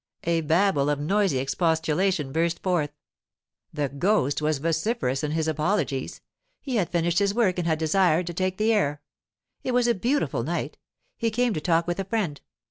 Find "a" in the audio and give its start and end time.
0.23-0.41, 9.87-9.93, 11.99-12.05